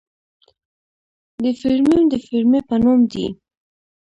[1.43, 3.25] د فیرمیم د فیرمي په نوم دی.